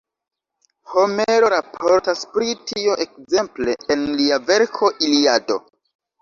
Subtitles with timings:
[0.93, 5.61] Homero raportas pri tio ekzemple en lia verko Iliado.